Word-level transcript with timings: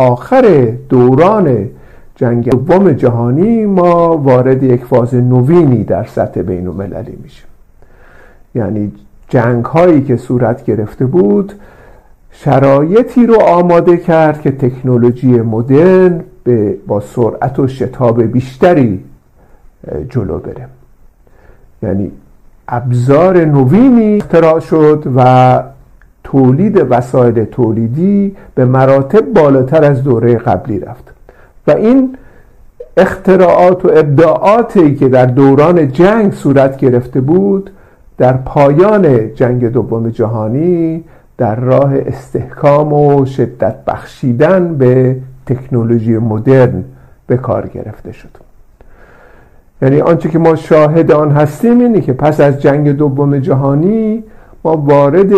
آخر 0.00 0.72
دوران 0.88 1.68
جنگ 2.16 2.50
دوم 2.50 2.92
جهانی 2.92 3.66
ما 3.66 4.16
وارد 4.16 4.62
یک 4.62 4.84
فاز 4.84 5.14
نوینی 5.14 5.84
در 5.84 6.04
سطح 6.04 6.42
بین 6.42 6.68
المللی 6.68 7.18
میشیم. 7.22 7.46
یعنی 8.54 8.92
جنگ 9.28 9.64
هایی 9.64 10.02
که 10.02 10.16
صورت 10.16 10.64
گرفته 10.64 11.06
بود 11.06 11.52
شرایطی 12.30 13.26
رو 13.26 13.40
آماده 13.40 13.96
کرد 13.96 14.40
که 14.40 14.50
تکنولوژی 14.50 15.26
مدرن 15.26 16.20
به 16.44 16.76
با 16.86 17.00
سرعت 17.00 17.58
و 17.58 17.68
شتاب 17.68 18.22
بیشتری 18.22 19.04
جلو 20.08 20.38
بره. 20.38 20.66
یعنی 21.82 22.12
ابزار 22.68 23.44
نوینی 23.44 24.16
اختراع 24.16 24.60
شد 24.60 25.12
و 25.16 25.62
تولید 26.24 26.86
وسایل 26.90 27.44
تولیدی 27.44 28.36
به 28.54 28.64
مراتب 28.64 29.32
بالاتر 29.32 29.84
از 29.84 30.02
دوره 30.02 30.34
قبلی 30.36 30.80
رفت. 30.80 31.14
و 31.66 31.70
این 31.70 32.16
اختراعات 32.96 33.84
و 33.84 33.88
ابداعاتی 33.88 34.94
که 34.94 35.08
در 35.08 35.26
دوران 35.26 35.92
جنگ 35.92 36.32
صورت 36.32 36.76
گرفته 36.76 37.20
بود 37.20 37.70
در 38.18 38.32
پایان 38.32 39.34
جنگ 39.34 39.72
دوم 39.72 40.08
جهانی 40.10 41.04
در 41.38 41.54
راه 41.54 41.94
استحکام 42.06 42.92
و 42.92 43.26
شدت 43.26 43.74
بخشیدن 43.86 44.74
به 44.74 45.16
تکنولوژی 45.46 46.18
مدرن 46.18 46.84
به 47.26 47.36
کار 47.36 47.66
گرفته 47.66 48.12
شد. 48.12 48.28
یعنی 49.82 50.00
آنچه 50.00 50.28
که 50.28 50.38
ما 50.38 50.54
شاهد 50.54 51.12
آن 51.12 51.30
هستیم 51.30 51.80
اینه 51.80 52.00
که 52.00 52.12
پس 52.12 52.40
از 52.40 52.62
جنگ 52.62 52.88
دوم 52.88 53.38
جهانی 53.38 54.22
ما 54.64 54.76
وارد 54.76 55.32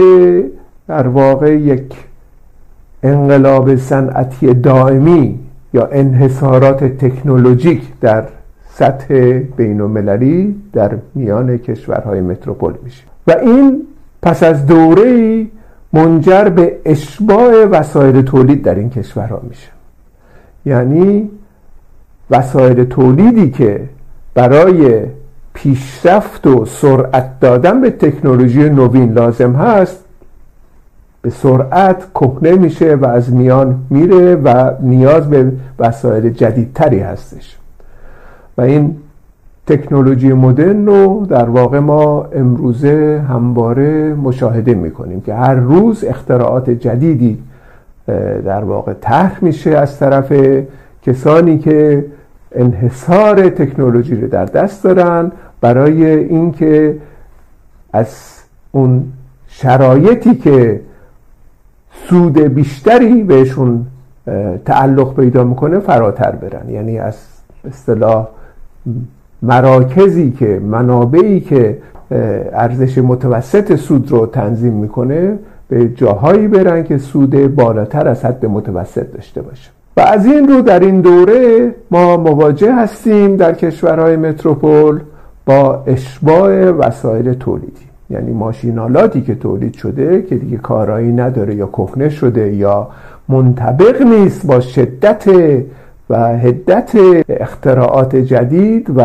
در 0.88 1.08
واقع 1.08 1.54
یک 1.58 1.94
انقلاب 3.02 3.76
صنعتی 3.76 4.54
دائمی 4.54 5.38
یا 5.74 5.86
انحصارات 5.92 6.84
تکنولوژیک 6.84 7.82
در 8.00 8.24
سطح 8.74 9.38
بین 9.56 9.80
در 10.72 10.90
میان 11.14 11.58
کشورهای 11.58 12.20
متروپول 12.20 12.74
میشه. 12.84 13.02
و 13.26 13.32
این 13.32 13.82
پس 14.22 14.42
از 14.42 14.66
دوره 14.66 15.46
منجر 15.92 16.44
به 16.44 16.76
اشباع 16.84 17.64
وسایل 17.64 18.22
تولید 18.22 18.62
در 18.62 18.74
این 18.74 18.90
کشورها 18.90 19.42
میشه. 19.48 19.68
یعنی 20.66 21.30
وسایل 22.30 22.84
تولیدی 22.84 23.50
که 23.50 23.80
برای 24.34 25.00
پیشرفت 25.54 26.46
و 26.46 26.64
سرعت 26.64 27.40
دادن 27.40 27.80
به 27.80 27.90
تکنولوژی 27.90 28.70
نوین 28.70 29.12
لازم 29.12 29.52
هست 29.52 30.01
به 31.22 31.30
سرعت 31.30 32.04
کهنه 32.14 32.52
میشه 32.52 32.94
و 32.94 33.06
از 33.06 33.32
میان 33.32 33.78
میره 33.90 34.34
و 34.34 34.70
نیاز 34.80 35.30
به 35.30 35.52
وسایل 35.78 36.30
جدیدتری 36.30 36.98
هستش. 36.98 37.56
و 38.58 38.60
این 38.60 38.96
تکنولوژی 39.66 40.32
مدرن 40.32 40.86
رو 40.86 41.26
در 41.28 41.48
واقع 41.48 41.78
ما 41.78 42.24
امروزه 42.32 43.24
همواره 43.28 44.14
مشاهده 44.14 44.74
می‌کنیم 44.74 45.20
که 45.20 45.34
هر 45.34 45.54
روز 45.54 46.04
اختراعات 46.04 46.70
جدیدی 46.70 47.42
در 48.44 48.64
واقع 48.64 48.92
طرح 49.00 49.44
میشه 49.44 49.70
از 49.70 49.98
طرف 49.98 50.32
کسانی 51.02 51.58
که 51.58 52.04
انحصار 52.52 53.48
تکنولوژی 53.48 54.16
رو 54.16 54.28
در 54.28 54.44
دست 54.44 54.84
دارن 54.84 55.32
برای 55.60 56.06
اینکه 56.06 56.96
از 57.92 58.16
اون 58.72 59.04
شرایطی 59.48 60.34
که 60.34 60.80
سود 62.08 62.38
بیشتری 62.38 63.22
بهشون 63.22 63.86
تعلق 64.64 65.14
پیدا 65.16 65.44
می‌کنه 65.44 65.78
فراتر 65.78 66.30
برن. 66.30 66.70
یعنی 66.70 66.98
از 66.98 67.16
اصطلاح 67.68 68.28
مراکزی 69.42 70.30
که 70.30 70.60
منابعی 70.64 71.40
که 71.40 71.78
ارزش 72.52 72.98
متوسط 72.98 73.76
سود 73.76 74.10
رو 74.10 74.26
تنظیم 74.26 74.72
می‌کنه 74.72 75.38
به 75.68 75.88
جاهایی 75.88 76.48
برن 76.48 76.84
که 76.84 76.98
سود 76.98 77.56
بالاتر 77.56 78.08
از 78.08 78.24
حد 78.24 78.46
متوسط 78.46 79.12
داشته 79.12 79.42
باشه. 79.42 79.70
و 79.96 80.00
از 80.00 80.26
این 80.26 80.48
رو 80.48 80.62
در 80.62 80.80
این 80.80 81.00
دوره 81.00 81.74
ما 81.90 82.16
مواجه 82.16 82.74
هستیم 82.74 83.36
در 83.36 83.52
کشورهای 83.52 84.16
متروپول 84.16 85.00
با 85.46 85.82
اشباع 85.86 86.70
وسایل 86.70 87.34
تولیدی. 87.34 87.91
یعنی 88.12 88.32
ماشینالاتی 88.32 89.22
که 89.22 89.34
تولید 89.34 89.74
شده 89.74 90.22
که 90.22 90.36
دیگه 90.36 90.56
کارایی 90.56 91.12
نداره 91.12 91.54
یا 91.54 91.66
کهنه 91.66 92.08
شده 92.08 92.52
یا 92.54 92.88
منطبق 93.28 94.02
نیست 94.02 94.46
با 94.46 94.60
شدت 94.60 95.24
و 96.10 96.38
هدت 96.38 96.90
اختراعات 97.28 98.16
جدید 98.16 98.92
و 98.96 99.02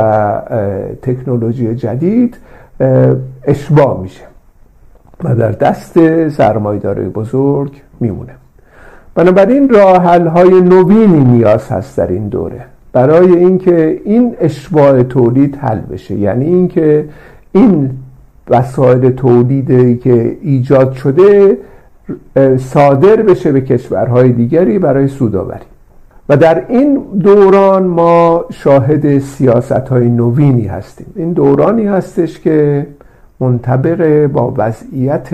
تکنولوژی 1.01 1.75
جدید 1.75 2.38
اشباع 3.44 4.00
میشه 4.01 4.23
و 5.24 5.35
در 5.35 5.51
دست 5.51 6.29
سرمایدار 6.29 6.95
بزرگ 6.95 7.72
میمونه. 8.00 8.34
بنابراین 9.16 9.69
راه 9.69 10.28
های 10.29 10.62
نوینی 10.62 11.24
نیاز 11.24 11.69
هست 11.69 11.97
در 11.97 12.07
این 12.07 12.28
دوره. 12.28 12.62
برای 12.94 13.35
اینکه 13.35 14.01
این 14.06 14.35
اشباع 14.39 15.03
تولید 15.03 15.56
حل 15.56 15.79
بشه 15.79 16.16
یعنی 16.16 16.45
اینکه 16.45 17.06
این 17.51 17.89
وسایل 18.50 19.09
تولیدی 19.09 19.97
که 19.97 20.38
ایجاد 20.41 20.94
شده 20.94 21.58
صادر 22.58 23.16
بشه 23.16 23.52
به 23.52 23.62
کشورهای 23.62 24.31
دیگری 24.31 24.80
برای 24.80 25.08
سوداوری 25.08 25.66
و 26.30 26.38
در 26.38 26.66
این 26.68 27.00
دوران 27.19 27.84
ما 27.84 28.46
شاهد 28.52 29.19
سیاست 29.19 29.72
های 29.72 30.09
نوینی 30.09 30.68
هستیم. 30.68 31.07
این 31.16 31.34
دورانی 31.34 31.86
هستش 31.86 32.40
که 32.40 32.88
منطبق 33.40 34.28
با 34.28 34.53
وضعیت 34.57 35.30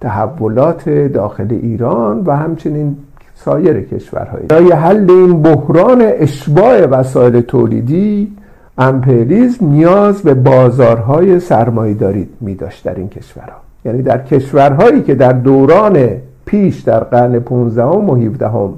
تحولات 0.00 0.88
داخل 0.88 1.46
ایران 1.50 2.22
و 2.26 2.36
همچنین 2.36 2.96
سایر 3.34 3.80
کشورهای 3.80 4.42
برای 4.42 4.72
حل 4.72 5.10
این 5.10 5.42
بحران 5.42 6.02
اشباع 6.02 6.86
وسایل 6.86 7.40
تولیدی 7.40 8.32
امپریزم 8.78 9.66
نیاز 9.66 10.22
به 10.22 10.34
بازارهای 10.34 11.40
سرمایه‌داری 11.40 12.28
می 12.40 12.54
داشت 12.54 12.84
در 12.84 12.94
این 12.94 13.08
کشورها. 13.08 13.56
یعنی 13.84 14.02
در 14.02 14.18
کشورهایی 14.18 15.02
که 15.02 15.14
در 15.14 15.32
دوران 15.32 16.08
پیش 16.46 16.80
در 16.80 17.00
قرن 17.00 17.38
15 17.38 17.84
و 17.84 18.14
17 18.14 18.48
هم 18.48 18.74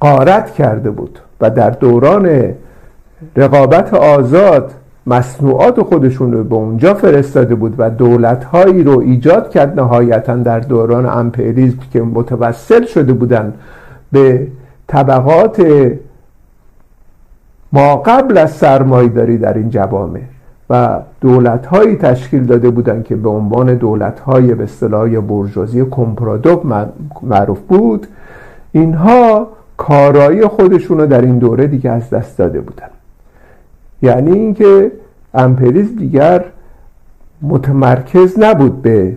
قارت 0.00 0.50
کرده 0.50 0.90
بود 0.90 1.18
و 1.40 1.50
در 1.50 1.70
دوران 1.70 2.54
رقابت 3.36 3.94
آزاد 3.94 4.72
مصنوعات 5.06 5.82
خودشون 5.82 6.32
رو 6.32 6.44
به 6.44 6.54
اونجا 6.54 6.94
فرستاده 6.94 7.54
بود 7.54 7.74
و 7.78 7.90
دولتهایی 7.90 8.82
رو 8.82 8.98
ایجاد 9.00 9.50
کرد 9.50 9.80
نهایتا 9.80 10.36
در 10.36 10.60
دوران 10.60 11.06
امپریزم 11.06 11.78
که 11.92 12.02
متوسل 12.02 12.86
شده 12.86 13.12
بودن 13.12 13.54
به 14.12 14.46
طبقات 14.86 15.66
ما 17.74 17.96
قبل 17.96 18.38
از 18.38 18.50
سرمایداری 18.50 19.38
در 19.38 19.54
این 19.54 19.70
جوامع 19.70 20.20
و 20.70 20.98
دولت 21.20 21.66
هایی 21.66 21.96
تشکیل 21.96 22.44
داده 22.44 22.70
بودند 22.70 23.04
که 23.04 23.16
به 23.16 23.28
عنوان 23.28 23.74
دولت 23.74 24.20
های 24.20 24.54
به 24.54 24.64
اصطلاح 24.64 25.20
برجوازی 25.20 25.84
کمپرادوب 25.90 26.62
معروف 27.22 27.60
بود 27.60 28.06
اینها 28.72 29.48
کارایی 29.76 30.46
خودشون 30.46 30.98
رو 30.98 31.06
در 31.06 31.20
این 31.20 31.38
دوره 31.38 31.66
دیگه 31.66 31.90
از 31.90 32.10
دست 32.10 32.38
داده 32.38 32.60
بودن 32.60 32.88
یعنی 34.02 34.32
اینکه 34.32 34.92
امپریز 35.34 35.96
دیگر 35.96 36.44
متمرکز 37.42 38.38
نبود 38.38 38.82
به 38.82 39.16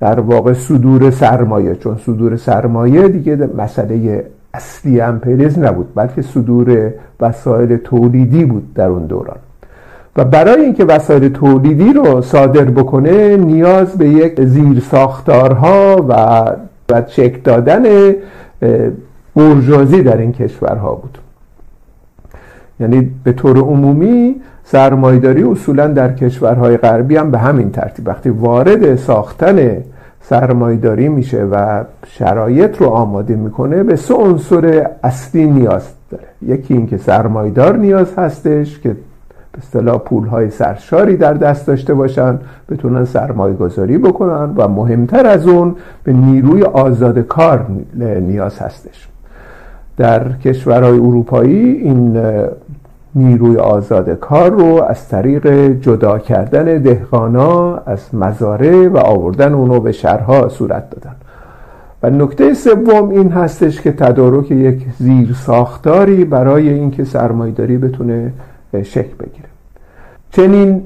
در 0.00 0.20
واقع 0.20 0.52
صدور 0.52 1.10
سرمایه 1.10 1.74
چون 1.74 1.96
صدور 2.06 2.36
سرمایه 2.36 3.08
دیگه 3.08 3.48
مسئله 3.56 4.24
اصلی 4.56 5.00
امپریز 5.00 5.58
نبود 5.58 5.88
بلکه 5.94 6.22
صدور 6.22 6.92
وسایل 7.20 7.76
تولیدی 7.76 8.44
بود 8.44 8.74
در 8.74 8.88
اون 8.88 9.06
دوران. 9.06 9.36
و 10.16 10.24
برای 10.24 10.60
اینکه 10.60 10.84
وسایل 10.84 11.28
تولیدی 11.28 11.92
رو 11.92 12.22
صادر 12.22 12.64
بکنه 12.64 13.36
نیاز 13.36 13.98
به 13.98 14.08
یک 14.08 14.40
زیر 14.44 14.80
ساختارها 14.90 16.06
و 16.08 16.44
و 16.92 17.02
چک 17.02 17.44
دادن 17.44 17.84
برجوازی 19.36 20.02
در 20.02 20.16
این 20.16 20.32
کشورها 20.32 20.94
بود. 20.94 21.18
یعنی 22.80 23.10
به 23.24 23.32
طور 23.32 23.58
عمومی 23.58 24.34
سرمایداری 24.64 25.42
اصولا 25.42 25.86
در 25.86 26.12
کشورهای 26.12 26.76
غربی 26.76 27.16
هم 27.16 27.30
به 27.30 27.38
همین 27.38 27.70
ترتیب. 27.70 28.08
وقتی 28.08 28.28
وارد 28.28 28.96
ساختن 28.96 29.82
سرمایداری 30.28 31.08
میشه 31.08 31.44
و 31.44 31.84
شرایط 32.06 32.78
رو 32.82 32.86
آماده 32.86 33.36
می‌کنه 33.36 33.82
به 33.82 33.96
سه 33.96 34.14
عنصر 34.14 34.90
اصلی 35.02 35.46
نیاز 35.46 35.82
داره. 36.10 36.24
یکی 36.42 36.74
اینکه 36.74 36.96
سرمایدار 36.96 37.76
نیاز 37.76 38.14
هستش 38.18 38.80
که 38.80 38.88
به 38.88 39.58
اصطلاح 39.58 39.98
پول 39.98 40.26
های 40.26 40.50
سرشاری 40.50 41.16
در 41.16 41.34
دست 41.34 41.66
داشته 41.66 41.94
باشن 41.94 42.38
بتونن 42.70 43.04
سرمایه 43.04 43.54
گذاری 43.54 43.98
بکنن 43.98 44.54
و 44.56 44.68
مهمتر 44.68 45.26
از 45.26 45.46
اون 45.46 45.76
به 46.04 46.12
نیروی 46.12 46.62
آزاد 46.62 47.18
کار 47.18 47.66
نیاز 48.20 48.58
هستش. 48.58 49.08
در 49.96 50.32
کشورهای 50.32 50.98
اروپایی 50.98 51.72
این 51.72 52.22
نیروی 53.16 53.56
آزاد 53.56 54.10
کار 54.10 54.50
رو 54.50 54.82
از 54.88 55.08
طریق 55.08 55.70
جدا 55.80 56.18
کردن 56.18 56.78
دهقانا 56.78 57.76
از 57.76 58.14
مزاره 58.14 58.88
و 58.88 58.96
آوردن 58.96 59.52
اونو 59.52 59.80
به 59.80 59.92
شهرها 59.92 60.48
صورت 60.48 60.90
دادن. 60.90 61.16
و 62.02 62.10
نکته 62.10 62.54
سوم 62.54 63.08
این 63.08 63.32
هستش 63.32 63.80
که 63.80 63.92
تدارک 63.92 64.50
یک 64.50 64.86
زیر 64.98 65.32
ساختاری 65.32 66.24
برای 66.24 66.68
اینکه 66.68 67.04
سرمایداری 67.04 67.78
بتونه 67.78 68.32
شکل 68.82 69.14
بگیره. 69.20 69.48
چنین 70.30 70.82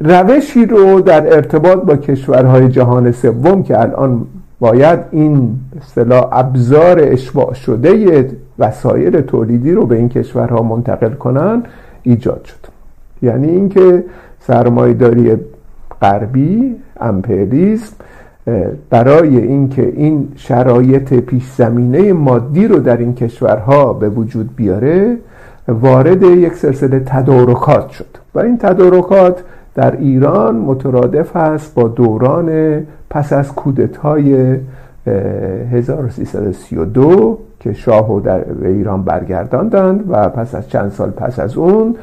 روشی 0.00 0.66
رو 0.66 1.00
در 1.00 1.34
ارتباط 1.34 1.78
با 1.78 1.96
کشورهای 1.96 2.68
جهان 2.68 3.12
سوم 3.12 3.62
که 3.62 3.80
الان 3.80 4.26
باید 4.60 4.98
این 5.10 5.58
اصطلاح 5.80 6.28
ابزار 6.32 7.00
اشباع 7.00 7.54
شده 7.54 8.30
وسایل 8.58 9.20
تولیدی 9.20 9.72
رو 9.72 9.86
به 9.86 9.96
این 9.96 10.08
کشورها 10.08 10.62
منتقل 10.62 11.12
کنن 11.12 11.62
ایجاد 12.02 12.44
شد. 12.44 12.68
یعنی 13.22 13.48
اینکه 13.48 14.04
سرمایداری 14.40 15.36
غربی 16.02 16.76
امپریالیسم 17.00 17.92
برای 18.90 19.36
اینکه 19.38 19.92
این 19.96 20.28
شرایط 20.36 21.14
پیش 21.14 21.42
زمینه 21.56 22.12
مادی 22.12 22.68
رو 22.68 22.78
در 22.78 22.96
این 22.96 23.14
کشورها 23.14 23.92
به 23.92 24.08
وجود 24.08 24.56
بیاره 24.56 25.16
وارد 25.68 26.22
یک 26.22 26.54
سلسله 26.54 27.00
تدارکات 27.06 27.90
شد. 27.90 28.06
و 28.34 28.38
این 28.38 28.58
تدارکات 28.58 29.42
در 29.78 29.96
ایران 29.96 30.56
مترادف 30.56 31.36
است 31.36 31.74
با 31.74 31.88
دوران 31.88 32.80
پس 33.10 33.32
از 33.32 33.52
کودتای 33.52 34.56
1332 35.72 37.38
که 37.60 37.72
شاه 37.72 38.20
در 38.24 38.44
ایران 38.62 39.02
برگرداندند 39.02 40.04
و 40.08 40.28
پس 40.28 40.54
از 40.54 40.68
چند 40.68 40.90
سال 40.90 41.10
پس 41.10 41.38
از 41.38 41.56
اون 41.56 41.96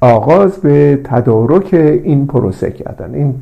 آغاز 0.00 0.56
به 0.56 1.00
تدارک 1.04 1.68
این 1.72 2.26
پروسه 2.26 2.70
کردن. 2.70 3.14
این 3.14 3.34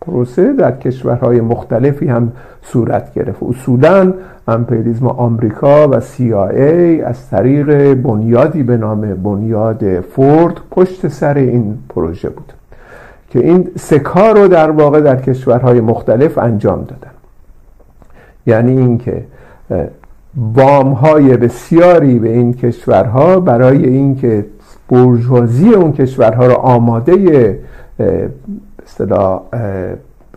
پروسه 0.00 0.52
در 0.52 0.72
کشورهای 0.72 1.40
مختلفی 1.40 2.08
هم 2.08 2.32
صورت 2.62 3.14
گرفت. 3.14 3.42
اصولا 3.42 4.12
امپریالیسم 4.48 5.06
آمریکا 5.06 5.88
و 5.88 6.00
CIA 6.00 7.02
از 7.04 7.30
طریق 7.30 7.94
بنیادی 7.94 8.62
به 8.62 8.76
نام 8.76 9.00
بنیاد 9.00 10.00
فورد 10.00 10.54
پشت 10.70 11.08
سر 11.08 11.34
این 11.34 11.78
پروژه 11.88 12.28
بود. 12.28 12.52
که 13.32 13.38
این 13.38 13.70
سکار 13.78 14.38
رو 14.38 14.48
در 14.48 14.70
واقع 14.70 15.00
در 15.00 15.16
کشورهای 15.16 15.80
مختلف 15.80 16.38
انجام 16.38 16.78
دادن. 16.78 17.10
یعنی 18.46 18.78
اینکه 18.78 19.24
وام 20.36 20.92
های 20.92 21.36
بسیاری 21.36 22.18
به 22.18 22.28
این 22.28 22.54
کشورها 22.54 23.40
برای 23.40 23.84
اینکه 23.84 24.46
برجوازی 24.88 25.68
اون 25.74 25.92
کشورها 25.92 26.46
رو 26.46 26.54
آماده 26.54 27.58
اصطلاح 28.86 29.40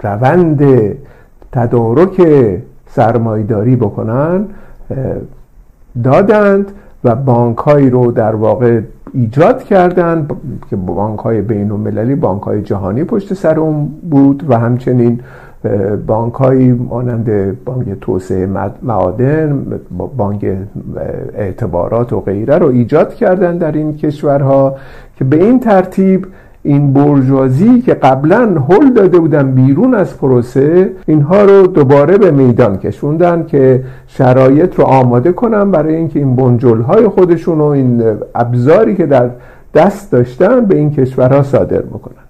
روند 0.03 0.63
تدارک 1.51 2.21
سرمایداری 2.87 3.75
بکنن 3.75 4.45
دادند 6.03 6.71
و 7.05 7.15
بانک 7.15 7.59
رو 7.91 8.11
در 8.11 8.35
واقع 8.35 8.81
ایجاد 9.13 9.63
کردند 9.63 10.31
که 10.69 10.75
بانک 10.75 11.19
های 11.19 11.41
بین 11.41 11.71
المللی 11.71 12.15
بانک 12.15 12.41
های 12.43 12.61
جهانی 12.61 13.03
پشت 13.03 13.33
سر 13.33 13.59
اون 13.59 13.87
بود 14.11 14.45
و 14.49 14.59
همچنین 14.59 15.19
بانک 16.07 16.33
های 16.33 16.71
مانند 16.71 17.57
بانک 17.65 17.99
توسعه 18.01 18.49
معادن 18.81 19.65
بانک 20.17 20.45
اعتبارات 21.35 22.13
و 22.13 22.21
غیره 22.21 22.57
رو 22.57 22.67
ایجاد 22.67 23.13
کردن 23.13 23.57
در 23.57 23.71
این 23.71 23.97
کشورها 23.97 24.75
که 25.15 25.23
به 25.23 25.43
این 25.43 25.59
ترتیب 25.59 26.27
این 26.65 26.93
برجوازی 26.93 27.81
که 27.81 27.93
قبلا 27.93 28.65
هل 28.69 28.93
داده 28.93 29.19
بودن 29.19 29.51
بیرون 29.51 29.93
از 29.93 30.17
پروسه 30.17 30.91
اینها 31.07 31.41
رو 31.43 31.67
دوباره 31.67 32.17
به 32.17 32.31
میدان 32.31 32.77
کشوندن 32.77 33.45
که 33.47 33.83
شرایط 34.07 34.75
رو 34.75 34.83
آماده 34.85 35.31
کنن 35.31 35.71
برای 35.71 35.95
اینکه 35.95 36.19
این 36.19 36.35
بنجل 36.35 36.81
های 36.81 37.07
خودشون 37.07 37.61
و 37.61 37.63
این 37.63 38.03
ابزاری 38.35 38.95
که 38.95 39.05
در 39.05 39.29
دست 39.73 40.11
داشتن 40.11 40.65
به 40.65 40.75
این 40.75 40.91
کشورها 40.91 41.43
صادر 41.43 41.81
بکنن. 41.81 42.23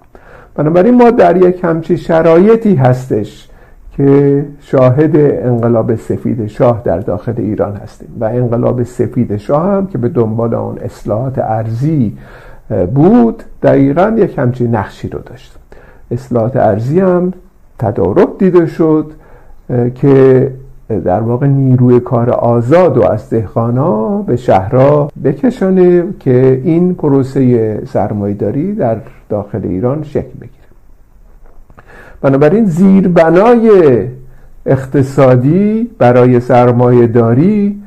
بنابراین 0.54 0.94
ما 0.94 1.10
در 1.10 1.36
یک 1.36 1.64
همچی 1.64 1.96
شرایطی 1.96 2.74
هستش 2.74 3.48
که 3.96 4.44
شاهد 4.60 5.16
انقلاب 5.16 5.94
سفید 5.94 6.46
شاه 6.46 6.82
در 6.84 6.98
داخل 6.98 7.34
ایران 7.36 7.76
هستیم 7.76 8.08
و 8.20 8.24
انقلاب 8.24 8.82
سفید 8.82 9.36
شاه 9.36 9.66
هم 9.66 9.86
که 9.86 9.98
به 9.98 10.08
دنبال 10.08 10.54
اون 10.54 10.78
اصلاحات 10.78 11.38
ارزی 11.38 12.16
بود. 12.94 13.42
دقیقا 13.62 14.14
یک 14.16 14.38
همچین 14.38 14.74
نقشی 14.74 15.08
رو 15.08 15.18
داشت. 15.18 15.56
اصلاحات 16.10 16.56
ارزی 16.56 17.00
هم 17.00 17.32
تدارک 17.78 18.28
دیده 18.38 18.66
شد 18.66 19.12
که 19.94 20.50
در 21.04 21.20
واقع 21.20 21.46
نیروی 21.46 22.00
کار 22.00 22.30
آزاد 22.30 22.98
و 22.98 23.02
از 23.02 23.30
دهقانا 23.30 24.22
به 24.22 24.36
شهرها 24.36 25.10
بکشانه 25.24 26.04
که 26.20 26.60
این 26.64 26.94
پروسه 26.94 27.82
سرمایداری 27.86 28.74
در 28.74 28.96
داخل 29.28 29.60
ایران 29.62 30.02
شکل 30.04 30.32
بگیره. 30.40 30.50
بنابراین 32.20 32.64
زیربنای 32.64 33.70
اقتصادی 34.66 35.90
برای 35.98 36.40
سرمایه 36.40 37.06
داری 37.06 37.82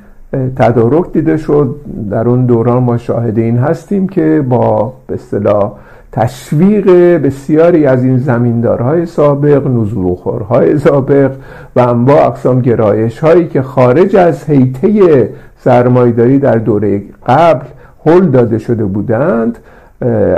تدارک 0.55 1.11
دیده 1.13 1.37
شد. 1.37 1.75
در 2.11 2.29
اون 2.29 2.45
دوران 2.45 2.83
ما 2.83 2.97
شاهد 2.97 3.37
این 3.37 3.57
هستیم 3.57 4.09
که 4.09 4.45
با 4.49 4.93
به 5.07 5.13
اصطلاح 5.13 5.73
تشویق 6.11 6.89
بسیاری 7.17 7.85
از 7.85 8.03
این 8.03 8.17
زمیندارهای 8.17 9.05
سابق 9.05 9.67
نزولخورهای 9.67 10.79
سابق 10.79 11.31
و 11.75 11.79
انواع 11.79 12.27
اقسام 12.27 12.61
گرایش 12.61 13.19
هایی 13.19 13.47
که 13.47 13.61
خارج 13.61 14.15
از 14.15 14.49
حیطه 14.49 15.29
سرمایداری 15.57 16.39
در 16.39 16.57
دوره 16.57 17.01
قبل 17.27 17.65
هل 18.05 18.25
داده 18.25 18.57
شده 18.57 18.85
بودند 18.85 19.57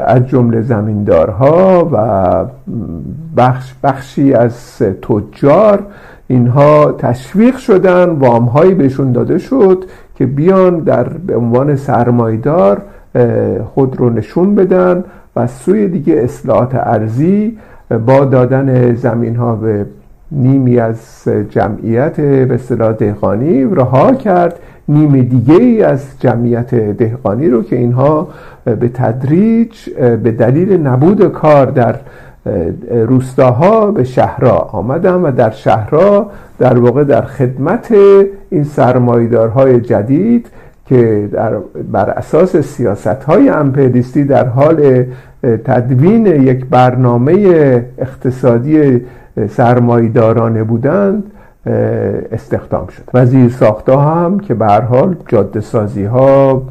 از 0.06 0.28
جمله 0.28 0.62
زمیندارها 0.62 1.90
و 1.94 2.46
بخش 3.38 3.74
بخشی 3.84 4.34
از 4.34 4.78
تجار 4.78 5.80
اینها 6.28 6.92
تشویق 6.92 7.58
شدن 7.58 8.10
وام 8.10 8.46
هایی 8.46 8.74
بهشون 8.74 9.12
داده 9.12 9.38
شد 9.38 9.86
که 10.16 10.26
بیان 10.26 10.80
در 10.80 11.04
به 11.04 11.36
عنوان 11.36 11.76
سرمایدار 11.76 12.82
خود 13.74 13.98
رو 13.98 14.10
نشون 14.10 14.56
بدن 14.56 15.04
و 15.36 15.48
سوی 15.48 15.88
دیگه 15.88 16.14
اصلاحات 16.14 16.76
ارزی 16.76 17.58
با 18.06 18.26
دادن 18.26 18.96
زمین 18.96 19.36
ها 19.36 19.56
به 19.56 19.86
نیمی 20.32 20.80
از 20.80 20.98
جمعیت 21.50 22.22
به 22.22 22.54
اصطلاح 22.54 22.92
دهقانی 22.92 23.64
رها 23.64 24.16
کرد 24.16 24.60
نیم 24.88 25.22
دیگه 25.22 25.54
ای 25.54 25.84
از 25.84 26.06
جمعیت 26.20 26.76
دهقانی 26.76 27.50
رو 27.50 27.64
که 27.64 27.76
اینها 27.76 28.28
به 28.66 28.90
تدریج 28.94 29.90
به 30.24 30.32
دلیل 30.32 30.88
نبود 30.88 31.28
کار 31.28 31.66
در 31.66 31.96
روستاها 32.92 33.92
به 33.92 34.04
شهرها 34.04 34.58
آمدن 34.58 35.14
و 35.14 35.32
در 35.32 35.50
شهرها 35.50 36.32
در 36.60 36.80
واقع 36.80 37.04
در 37.04 37.22
خدمت 37.22 37.92
این 38.50 38.64
سرمایدارهای 38.64 39.82
جدید 39.82 40.48
که 40.92 41.30
در 41.32 41.54
بر 41.92 42.10
اساس 42.10 42.58
سیاست 42.58 43.08
های 43.08 43.50
امپریستی 43.50 44.24
در 44.24 44.48
حال 44.48 45.06
تدوین 45.42 46.26
یک 46.26 46.66
برنامه 46.66 47.34
اقتصادی 47.98 49.02
سرمایدارانه 49.50 50.64
بودند 50.64 51.24
استخدام 52.32 52.88
شد. 52.88 53.04
و 53.14 53.26
زیر 53.26 53.50
ساخته 53.50 53.98
هم 53.98 54.40
که 54.40 54.54
به 54.54 54.66
حال 54.66 55.16
جاده 55.28 55.62
سازی 55.62 56.04
ها 56.04 56.64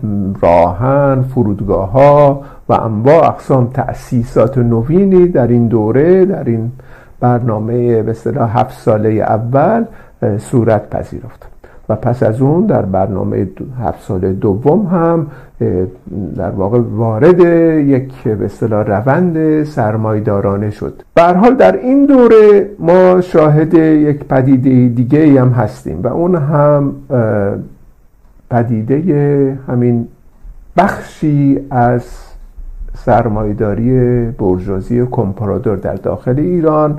راهن 0.43 1.23
فرودگاه 1.23 1.91
ها 1.91 2.43
و 2.69 2.73
انواع 2.73 3.29
اقسام 3.29 3.71
تأسیسات 3.75 4.59
نوینی 4.59 5.29
در 5.29 5.47
این 5.47 5.69
دوره 5.69 6.25
در 6.25 6.45
این 6.45 6.73
برنامه 7.21 8.03
به 8.03 8.11
اصطلاح 8.11 8.59
هفت 8.61 8.81
ساله 8.81 9.09
اول 9.09 9.85
صورت 10.39 10.91
پذیرفت. 10.91 11.50
و 11.91 11.97
پس 11.97 12.23
از 12.23 12.41
اون 12.41 12.67
در 12.67 12.83
برنامه 12.83 13.49
هفت 13.81 14.03
ساله 14.03 14.33
دوم 14.33 14.87
هم 14.87 15.27
در 16.37 16.51
واقع 16.51 16.79
وارد 16.79 17.41
یک 17.89 18.23
به 18.23 18.45
اصطلاح 18.45 18.87
روند 18.87 19.65
سرمایدارانه 19.65 20.71
شد. 20.71 21.03
به 21.15 21.23
حال 21.23 21.55
در 21.55 21.77
این 21.77 22.07
دوره 22.07 22.71
ما 22.79 23.21
شاهد 23.21 23.75
یک 23.75 24.25
پدیده 24.25 24.89
دیگه 24.89 25.41
هم 25.41 25.49
هستیم 25.49 26.03
و 26.03 26.07
اون 26.07 26.35
هم 26.35 26.95
پدیده 28.51 29.59
همین 29.69 30.09
بخشی 30.77 31.61
از 31.71 32.03
سرمایداری 32.95 34.25
برجوازی 34.31 35.07
کمپارادور 35.11 35.77
در 35.77 35.95
داخل 35.95 36.39
ایران 36.39 36.99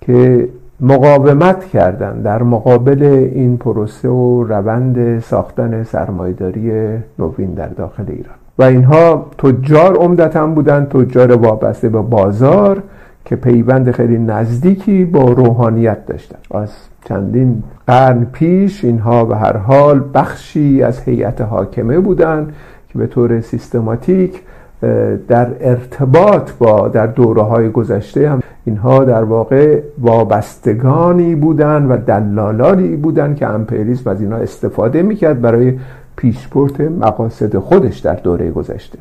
که 0.00 0.48
مقاومت 0.82 1.64
کردن 1.64 2.20
در 2.20 2.42
مقابل 2.42 3.02
این 3.34 3.56
پروسه 3.56 4.08
و 4.08 4.44
روند 4.44 5.18
ساختن 5.18 5.82
سرمایداری 5.82 6.72
نوین 7.18 7.54
در 7.54 7.68
داخل 7.68 8.04
ایران. 8.08 8.34
و 8.58 8.62
اینها 8.62 9.26
تجار 9.38 9.96
عمدتا 9.96 10.46
بودند 10.46 10.88
تجار 10.88 11.36
وابسته 11.36 11.88
به 11.88 12.02
بازار 12.02 12.82
که 13.24 13.36
پیوند 13.36 13.90
خیلی 13.90 14.18
نزدیکی 14.18 15.04
با 15.04 15.32
روحانیت 15.32 16.06
داشتن. 16.06 16.38
از 16.54 16.70
چندین 17.04 17.62
قرن 17.86 18.26
پیش 18.32 18.84
اینها 18.84 19.24
به 19.24 19.36
هر 19.36 19.56
حال 19.56 20.02
بخشی 20.14 20.82
از 20.82 21.00
هیئت 21.00 21.40
حاکمه 21.40 21.98
بودند 21.98 22.52
که 22.88 22.98
به 22.98 23.06
طور 23.06 23.40
سیستماتیک 23.40 24.42
در 25.28 25.48
ارتباط 25.60 26.50
با 26.58 26.88
در 26.88 27.06
دوره 27.06 27.42
های 27.42 27.68
گذشته 27.68 28.30
هم 28.30 28.40
اینها 28.64 29.04
در 29.04 29.24
واقع 29.24 29.80
وابستگانی 29.98 31.34
بودند 31.34 31.90
و 31.90 31.96
دلالانی 31.96 32.96
بودند 32.96 33.36
که 33.36 33.46
امپریالیسم 33.46 34.10
از 34.10 34.20
اینها 34.20 34.38
استفاده 34.38 35.02
می‌کرد 35.02 35.40
برای 35.40 35.78
پیشبرد 36.16 36.82
مقاصد 36.82 37.58
خودش 37.58 37.98
در 37.98 38.14
دوره 38.14 38.50
گذشته. 38.50 38.98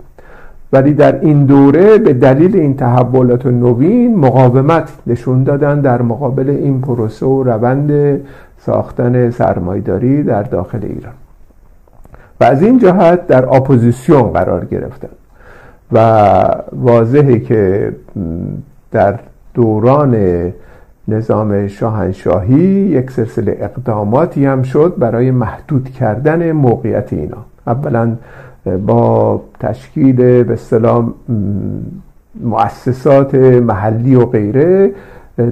ولی 0.74 0.94
در 0.94 1.20
این 1.20 1.46
دوره 1.46 1.98
به 1.98 2.14
دلیل 2.14 2.56
این 2.56 2.76
تحولات 2.76 3.46
نوین 3.46 4.16
مقاومت 4.16 4.90
نشون 5.08 5.44
دادن 5.44 5.82
در 5.82 6.02
مقابل 6.02 6.50
این 6.50 6.82
پروسه 6.82 7.26
و 7.26 7.44
روند 7.44 8.20
ساختن 8.66 9.30
سرمایداری 9.30 10.24
در 10.24 10.44
داخل 10.44 10.80
ایران. 10.82 11.14
و 12.42 12.44
از 12.44 12.62
این 12.64 12.80
جهت 12.80 13.28
در 13.28 13.56
اپوزیسیون 13.56 14.32
قرار 14.32 14.66
گرفتن. 14.66 15.10
و 15.92 16.00
واضحه 16.72 17.40
که 17.40 17.92
در 18.92 19.20
دوران 19.54 20.16
نظام 21.08 21.68
شاهنشاهی 21.68 22.64
یک 22.64 23.12
سلسله 23.12 23.58
اقداماتی 23.60 24.46
هم 24.46 24.64
شد 24.64 24.94
برای 24.98 25.32
محدود 25.32 25.90
کردن 25.90 26.52
موقعیت 26.52 27.14
اینا. 27.14 27.46
اولا 27.68 28.16
با 28.86 29.42
تشکیل 29.60 30.44
به 30.44 30.54
اصطلاح 30.54 31.10
مؤسسات 32.44 33.36
محلی 33.36 34.16
و 34.16 34.26
غیره 34.26 34.92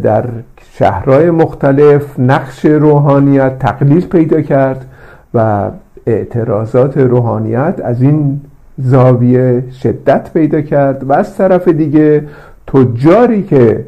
در 0.03 0.25
شهرهای 0.71 1.31
مختلف 1.31 2.19
نقش 2.19 2.65
روحانیت 2.65 3.59
تقلیل 3.59 4.05
پیدا 4.05 4.41
کرد 4.41 4.85
و 5.33 5.69
اعتراضات 6.07 6.97
روحانیت 6.97 7.81
از 7.83 8.01
این 8.01 8.41
زاویه 8.77 9.63
شدت 9.83 10.33
پیدا 10.33 10.61
کرد 10.61 11.09
و 11.09 11.13
از 11.13 11.37
طرف 11.37 11.67
دیگه 11.67 12.23
تجاری 12.67 13.43
که 13.43 13.85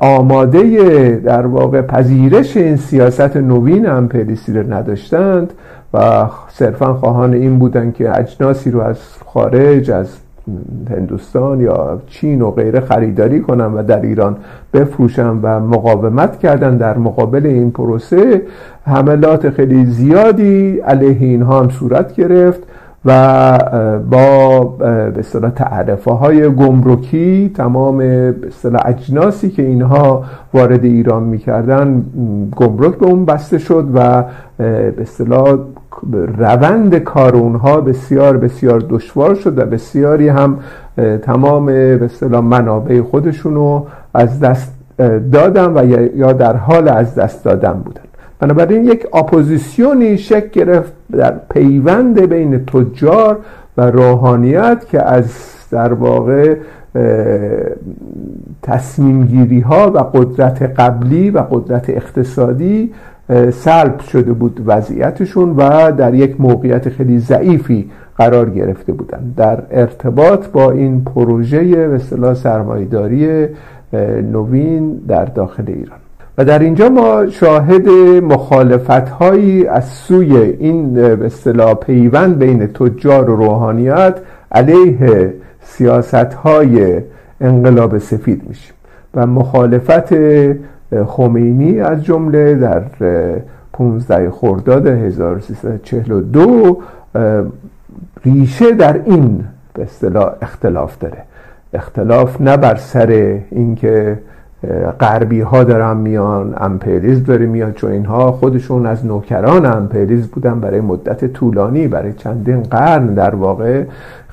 آماده 0.00 1.20
در 1.24 1.46
واقع 1.46 1.82
پذیرش 1.82 2.56
این 2.56 2.76
سیاست 2.76 3.36
نوین 3.36 3.88
امپریسی 3.88 4.52
رو 4.52 4.72
نداشتند 4.72 5.52
و 5.94 6.26
صرفا 6.48 6.94
خواهان 6.94 7.32
این 7.34 7.58
بودن 7.58 7.92
که 7.92 8.18
اجناسی 8.18 8.70
رو 8.70 8.80
از 8.80 8.98
خارج 9.26 9.90
از 9.90 10.06
هندوستان 10.90 11.60
یا 11.60 12.00
چین 12.06 12.42
و 12.42 12.50
غیره 12.50 12.80
خریداری 12.80 13.40
کنن 13.40 13.64
و 13.64 13.82
در 13.82 14.02
ایران 14.02 14.36
بفروشن 14.72 15.28
و 15.28 15.60
مقاومت 15.60 16.38
کردن 16.38 16.76
در 16.76 16.98
مقابل 16.98 17.46
این 17.46 17.70
پروسه 17.70 18.42
حملات 18.84 19.50
خیلی 19.50 19.86
زیادی 19.86 20.78
علیه 20.78 21.16
اینها 21.20 21.60
هم 21.60 21.68
صورت 21.68 22.14
گرفت. 22.14 22.62
و 23.04 23.58
با 24.10 24.60
به 24.78 25.18
اصطلاح 25.18 25.50
تعرفه 25.50 26.10
های 26.10 26.48
گمرکی 26.48 27.52
تمام 27.56 27.98
به 27.98 28.34
اصطلاح 28.46 28.82
اجناسی 28.84 29.50
که 29.50 29.62
اینها 29.62 30.24
وارد 30.54 30.84
ایران 30.84 31.22
می‌کردن 31.22 32.04
گمرک 32.56 32.94
به 32.94 33.06
اون 33.06 33.24
بسته 33.24 33.58
شد 33.58 33.88
و 33.94 34.24
به 34.58 34.94
اصطلاح 34.98 35.58
روند 36.38 36.98
کار 36.98 37.36
اونها 37.36 37.80
بسیار 37.80 38.36
بسیار 38.36 38.84
دشوار 38.90 39.34
شد 39.34 39.58
و 39.58 39.64
بسیاری 39.64 40.28
هم 40.28 40.58
تمام 41.22 41.66
به 41.66 42.04
اصطلاح 42.04 42.40
منابع 42.40 43.02
خودشونو 43.02 43.82
از 44.14 44.40
دست 44.40 44.74
دادن 45.32 45.72
و 45.76 45.86
یا 46.16 46.32
در 46.32 46.56
حال 46.56 46.88
از 46.88 47.14
دست 47.14 47.44
دادن 47.44 47.72
بودن. 47.72 48.02
بنابراین 48.40 48.84
یک 48.84 49.06
اپوزیسیونی 49.14 50.18
شکل 50.18 50.48
گرفت 50.52 50.92
در 51.12 51.34
پیوند 51.50 52.20
بین 52.20 52.64
تجار 52.64 53.38
و 53.76 53.90
روحانیت 53.90 54.86
که 54.90 55.02
از 55.02 55.26
در 55.70 55.92
واقع 55.92 56.56
تصمیم 58.62 59.24
گیری 59.26 59.60
ها 59.60 59.90
و 59.90 59.98
قدرت 59.98 60.62
قبلی 60.62 61.30
و 61.30 61.38
قدرت 61.38 61.90
اقتصادی 61.90 62.92
سلب 63.52 64.00
شده 64.00 64.32
بود 64.32 64.60
وضعیتشون 64.66 65.50
و 65.56 65.92
در 65.92 66.14
یک 66.14 66.40
موقعیت 66.40 66.88
خیلی 66.88 67.18
ضعیفی 67.18 67.90
قرار 68.16 68.50
گرفته 68.50 68.92
بودند 68.92 69.34
در 69.36 69.62
ارتباط 69.70 70.46
با 70.48 70.70
این 70.70 71.04
پروژه 71.04 71.88
به 71.88 71.94
اصطلاح 71.94 72.34
سرمایه‌داری 72.34 73.46
نوین 74.32 74.96
در 75.08 75.24
داخل 75.24 75.64
ایران. 75.66 76.01
و 76.38 76.44
در 76.44 76.58
اینجا 76.58 76.88
ما 76.88 77.26
شاهد 77.26 77.88
مخالفت 78.22 79.08
هایی 79.08 79.66
از 79.66 79.88
سوی 79.88 80.36
این 80.36 80.92
به 80.92 81.74
پیوند 81.74 82.38
بین 82.38 82.66
تجار 82.66 83.30
و 83.30 83.36
روحانیت 83.36 84.14
علیه 84.52 85.34
سیاست 85.62 86.14
های 86.14 87.00
انقلاب 87.40 87.98
سفید 87.98 88.42
میشیم. 88.48 88.74
و 89.14 89.26
مخالفت 89.26 90.14
خمینی 91.06 91.80
از 91.80 92.04
جمله 92.04 92.54
در 92.54 92.82
15 93.72 94.30
خرداد 94.30 94.86
1342 94.86 96.80
ریشه 98.24 98.72
در 98.72 99.00
این 99.04 99.44
به 99.74 99.82
اصطلاح 99.82 100.32
اختلاف 100.42 100.98
داره. 100.98 101.18
اختلاف 101.74 102.40
نه 102.40 102.56
بر 102.56 102.76
سر 102.76 103.38
اینکه 103.50 104.18
غربی 105.00 105.40
ها 105.40 105.64
دارن 105.64 105.96
میان 105.96 106.54
امپریز 106.56 107.24
داره 107.24 107.46
میاد 107.46 107.74
چون 107.74 107.90
اینها 107.90 108.32
خودشون 108.32 108.86
از 108.86 109.06
نوکران 109.06 109.66
امپریز 109.66 110.28
بودن 110.28 110.60
برای 110.60 110.80
مدت 110.80 111.32
طولانی 111.32 111.88
برای 111.88 112.12
چندین 112.12 112.62
قرن 112.62 113.06
در 113.06 113.34
واقع 113.34 113.82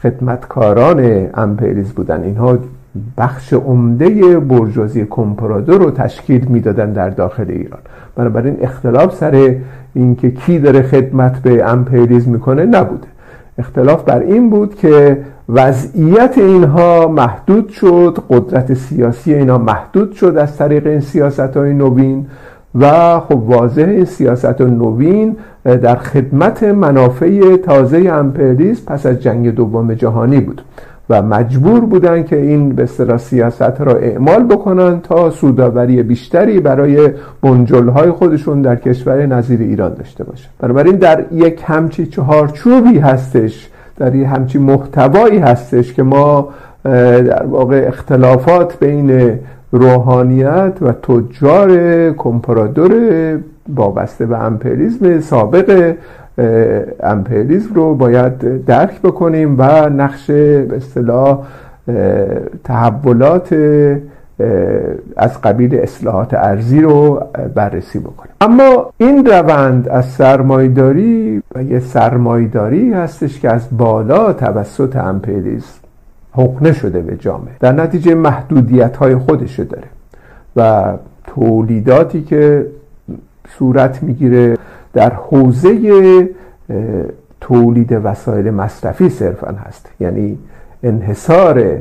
خدمتکاران 0.01 1.27
امپریز 1.33 1.91
بودن. 1.91 2.24
اینها 2.24 2.57
بخش 3.17 3.53
عمده 3.53 4.39
برجوازی 4.39 5.05
کمپرادور 5.09 5.77
رو 5.77 5.91
تشکیل 5.91 6.45
می‌دادن 6.45 6.93
در 6.93 7.09
داخل 7.09 7.45
ایران. 7.50 7.79
بنابراین 8.15 8.57
اختلاف 8.62 9.15
سر 9.15 9.55
اینکه 9.93 10.31
کی 10.31 10.59
داره 10.59 10.81
خدمت 10.81 11.41
به 11.41 11.65
امپریز 11.65 12.27
می‌کنه 12.27 12.65
نبوده. 12.65 13.07
اختلاف 13.59 14.03
بر 14.03 14.19
این 14.19 14.49
بود 14.49 14.75
که 14.75 15.17
وضعیت 15.49 16.33
اینها 16.37 17.07
محدود 17.07 17.69
شد 17.69 18.17
قدرت 18.29 18.73
سیاسی 18.73 19.33
اینها 19.33 19.57
محدود 19.57 20.11
شد 20.11 20.37
از 20.37 20.57
طریق 20.57 20.87
این 20.87 20.99
سیاست 20.99 21.39
های 21.39 21.73
نوین 21.73 22.25
و 22.75 23.19
خب 23.19 23.49
واضح 23.49 23.81
این 23.81 24.05
سیاست 24.05 24.61
نوین 24.61 25.35
در 25.63 25.95
خدمت 25.95 26.63
منافع 26.63 27.55
تازه 27.55 27.97
امپریالیسم 27.97 28.85
پس 28.85 29.05
از 29.05 29.19
جنگ 29.19 29.55
دوم 29.55 29.93
جهانی 29.93 30.39
بود. 30.39 30.61
و 31.09 31.21
مجبور 31.21 31.79
بودن 31.79 32.23
که 32.23 32.35
این 32.35 32.69
به 32.69 32.83
اصطلاح 32.83 33.17
سیاست 33.17 33.81
را 33.81 33.95
اعمال 33.95 34.43
بکنن 34.43 34.99
تا 34.99 35.29
سوداوری 35.29 36.03
بیشتری 36.03 36.59
برای 36.59 37.11
های 37.95 38.11
خودشون 38.11 38.61
در 38.61 38.75
کشور 38.75 39.25
نظیر 39.25 39.59
ایران 39.59 39.93
داشته 39.93 40.23
باشن. 40.23 40.49
بنابراین 40.59 40.95
در 40.95 41.25
یک 41.31 41.63
همچی 41.65 42.05
چهارچوبی 42.05 42.97
هستش 42.99 43.69
در 43.97 44.15
یک 44.15 44.27
همچی 44.27 44.57
محتوایی 44.57 45.37
هستش 45.37 45.93
که 45.93 46.03
ما 46.03 46.49
در 46.83 47.45
واقع 47.45 47.85
اختلافات 47.87 48.79
بین 48.79 49.39
روحانیت 49.71 50.73
و 50.81 50.91
تجار 50.91 52.11
کمپرادور 52.11 52.91
وابسته 53.75 54.25
به 54.25 54.37
امپریزم 54.37 55.19
سابق 55.19 55.93
امپریزم 57.03 57.74
رو 57.74 57.96
باید 57.96 58.65
درک 58.65 59.01
بکنیم 59.01 59.55
و 59.58 59.89
نقش 59.89 60.31
به 60.31 60.75
اصطلاح 60.75 61.48
تحولات 62.63 63.53
از 65.17 65.41
قبیل 65.41 65.75
اصلاحات 65.75 66.34
ارزی 66.34 66.81
رو 66.81 67.24
بررسی 67.55 68.00
بکنیم. 68.00 68.34
اما 68.41 68.93
این 68.98 69.25
روند 69.25 69.89
از 69.89 70.05
سرمایداری 70.05 71.41
و 71.55 71.63
یه 71.63 71.79
سرمایداری 71.79 72.93
هستش 72.93 73.39
که 73.39 73.53
از 73.53 73.67
بالا 73.77 74.34
توسط 74.34 74.96
امپریزم 74.96 75.79
حقنه 76.31 76.74
شده 76.74 77.01
به 77.01 77.17
جامعه. 77.17 77.53
در 77.60 77.72
نتیجه 77.72 78.15
محدودیت 78.15 78.98
های 78.98 79.15
خودش 79.15 79.60
داره 79.60 79.88
و 80.55 80.93
تولیداتی 81.24 82.22
که 82.22 82.65
صورت 83.58 84.03
می‌گیره 84.03 84.58
در 84.93 85.13
حوزه 85.13 86.29
تولید 87.41 88.00
وسایل 88.03 88.50
مصرفی 88.50 89.10
صرفا 89.10 89.55
هست. 89.67 89.89
یعنی 90.00 90.38
انحصار 90.84 91.77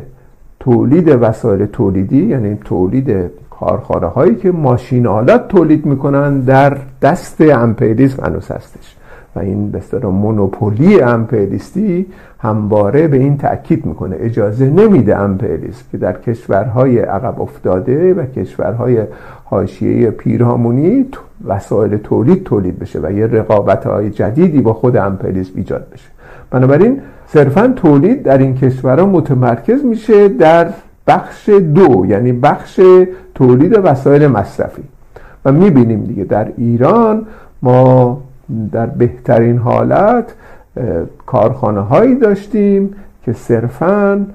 تولید 0.61 1.09
وسایل 1.09 1.67
تولیدی 1.67 2.27
یعنی 2.27 2.59
تولید 2.65 3.31
کارخانه 3.50 4.07
هایی 4.07 4.35
که 4.35 4.50
ماشین 4.50 5.07
آلات 5.07 5.49
تولید 5.49 5.87
می‌کنن 5.87 6.41
در 6.41 6.77
دست 7.03 7.41
امپریالیسم 7.41 8.25
هنوز 8.25 8.50
هستش. 8.50 8.97
این 9.38 9.71
به 9.71 10.07
مونوپولی 10.07 11.00
امپریالیستی 11.00 12.07
همواره 12.38 13.09
به 13.09 13.16
این 13.16 13.38
تاکید 13.38 13.87
می‌کنه. 13.87 14.16
اجازه 14.21 14.71
نمیده 14.71 15.16
امپریالیسم 15.16 15.85
که 15.92 15.99
در 15.99 16.12
کشورهای 16.12 16.99
عقب 16.99 17.40
افتاده 17.40 18.14
و 18.14 18.26
کشورهای 18.26 19.02
حاشیه 19.45 20.11
پیرامونی 20.11 21.07
وسایل 21.47 21.97
تولید 21.97 22.45
تولید 22.45 22.78
بشه 22.78 23.00
و 23.02 23.12
یه 23.12 23.26
رقابت 23.26 23.87
های 23.87 24.11
جدیدی 24.11 24.61
با 24.61 24.73
خود 24.73 24.97
امپریالیسم 24.97 25.52
ایجاد 25.57 25.87
بشه. 25.92 26.09
بنابراین 26.50 27.00
صرفا 27.26 27.73
تولید 27.76 28.23
در 28.23 28.38
این 28.38 28.54
کشورها 28.54 29.07
متمرکز 29.07 29.85
میشه 29.85 30.28
در 30.28 30.68
بخش 31.07 31.49
دو 31.49 32.07
یعنی 32.09 32.33
بخش 32.33 32.80
تولید 33.35 33.80
وسایل 33.85 34.26
مصرفی. 34.26 34.83
و 35.45 35.52
می‌بینیم 35.52 36.04
دیگه 36.04 36.25
در 36.25 36.49
ایران 36.57 37.26
ما 37.62 38.21
در 38.73 38.87
بهترین 38.87 39.59
حالت 39.59 40.35
کارخانه 41.26 41.81
هایی 41.81 42.14
داشتیم 42.14 42.95
که 43.25 43.33
صرفا 43.33 44.26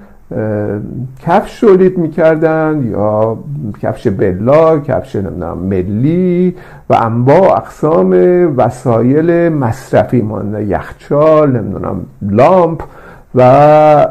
کفش 1.22 1.60
تولید 1.60 1.98
می‌کردن 1.98 2.88
یا 2.90 3.38
کفش 3.82 4.08
بلا 4.08 4.78
کفش 4.78 5.16
نمی‌دونم 5.16 5.58
ملی 5.58 6.54
و 6.90 6.94
انواع 6.94 7.56
اقسام 7.56 8.10
وسایل 8.56 9.48
مصرفی 9.52 10.22
مانده 10.22 10.64
یخچال 10.64 11.50
نمی‌دونم 11.50 12.00
لامپ 12.22 12.82
و 13.34 14.06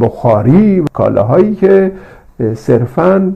بخاری 0.00 0.84
کالاهایی 0.92 1.54
که 1.54 1.92
صرفا 2.54 3.32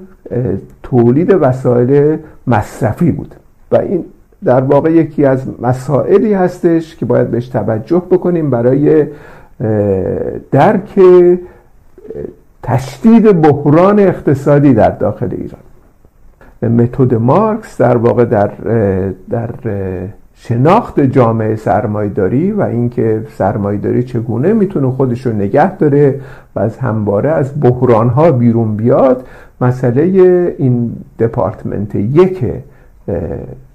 تولید 0.82 1.36
وسایل 1.40 2.18
مصرفی 2.46 3.12
بود. 3.12 3.34
و 3.72 3.76
این 3.76 4.04
در 4.44 4.60
واقع 4.60 4.92
یکی 4.92 5.24
از 5.24 5.42
مسائلی 5.62 6.34
هستش 6.34 6.96
که 6.96 7.06
باید 7.06 7.30
بهش 7.30 7.48
توجه 7.48 8.02
بکنیم 8.10 8.50
برای 8.50 9.06
درک 10.50 11.00
تشدید 12.62 13.40
بحران 13.42 13.98
اقتصادی 13.98 14.74
در 14.74 14.90
داخل 14.90 15.28
ایران. 15.30 15.60
متد 16.62 17.14
مارکس 17.14 17.80
در 17.80 17.96
واقع 17.96 18.24
در 18.24 18.50
در 19.30 19.50
شناخت 20.34 21.00
جامعه 21.00 21.56
سرمایداری 21.56 22.52
و 22.52 22.62
اینکه 22.62 23.26
سرمایداری 23.36 24.02
چگونه 24.02 24.52
می‌تونه 24.52 24.90
خودش 24.90 25.26
رو 25.26 25.32
نگه 25.32 25.76
داره 25.76 26.20
و 26.56 26.60
از 26.60 26.78
همواره 26.78 27.30
از 27.30 27.60
بحران 27.60 28.08
ها 28.08 28.32
بیرون 28.32 28.76
بیاد 28.76 29.26
مسئله 29.60 30.02
این 30.58 30.92
دپارتمنت 31.18 31.94
یک 31.94 32.44